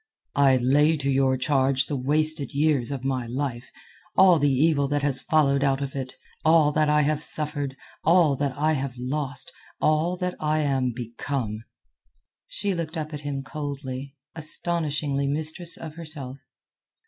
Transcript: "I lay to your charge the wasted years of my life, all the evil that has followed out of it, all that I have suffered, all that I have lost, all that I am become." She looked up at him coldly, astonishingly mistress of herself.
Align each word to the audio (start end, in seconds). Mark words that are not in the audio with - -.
"I 0.37 0.57
lay 0.57 0.97
to 0.97 1.11
your 1.11 1.37
charge 1.37 1.85
the 1.85 1.95
wasted 1.95 2.55
years 2.55 2.89
of 2.89 3.03
my 3.03 3.27
life, 3.27 3.69
all 4.15 4.39
the 4.39 4.49
evil 4.51 4.87
that 4.87 5.03
has 5.03 5.21
followed 5.21 5.63
out 5.63 5.79
of 5.79 5.95
it, 5.95 6.15
all 6.43 6.71
that 6.71 6.89
I 6.89 7.01
have 7.03 7.21
suffered, 7.21 7.77
all 8.03 8.35
that 8.37 8.57
I 8.57 8.71
have 8.73 8.97
lost, 8.97 9.53
all 9.79 10.17
that 10.17 10.33
I 10.39 10.61
am 10.61 10.91
become." 10.91 11.65
She 12.47 12.73
looked 12.73 12.97
up 12.97 13.13
at 13.13 13.21
him 13.21 13.43
coldly, 13.43 14.15
astonishingly 14.33 15.27
mistress 15.27 15.77
of 15.77 15.93
herself. 15.93 16.39